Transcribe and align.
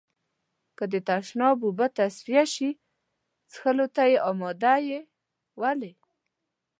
که 0.77 0.83
د 0.91 0.95
تشناب 1.09 1.57
اوبه 1.67 1.87
تصفيه 1.97 2.43
شي، 2.53 2.69
څښلو 3.51 3.87
ته 3.95 4.03
يې 4.11 4.17
آماده 4.29 4.75
يئ؟ 4.87 5.01
ولې؟ 5.61 5.91